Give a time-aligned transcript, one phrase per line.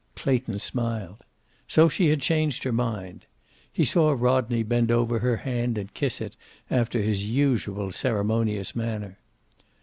[0.15, 1.23] Clayton smiled.
[1.67, 3.27] So she had changed her mind.
[3.71, 6.35] He saw Rodney bend over her hand and kiss it
[6.71, 9.19] after his usual ceremonious manner.